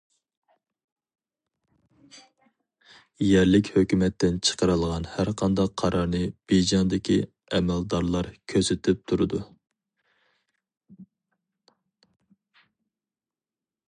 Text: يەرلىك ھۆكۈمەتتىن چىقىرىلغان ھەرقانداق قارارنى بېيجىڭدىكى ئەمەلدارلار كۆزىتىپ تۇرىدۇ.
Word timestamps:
يەرلىك 3.25 3.69
ھۆكۈمەتتىن 3.75 4.39
چىقىرىلغان 4.49 5.05
ھەرقانداق 5.17 5.75
قارارنى 5.83 6.23
بېيجىڭدىكى 6.53 7.19
ئەمەلدارلار 7.59 8.31
كۆزىتىپ 8.55 9.07
تۇرىدۇ. 9.13 9.45